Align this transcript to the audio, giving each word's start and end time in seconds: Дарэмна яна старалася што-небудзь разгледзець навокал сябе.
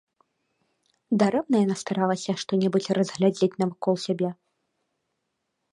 Дарэмна 1.23 1.55
яна 1.65 1.75
старалася 1.83 2.31
што-небудзь 2.45 2.91
разгледзець 2.99 3.53
навокал 3.61 3.95
сябе. 4.07 4.29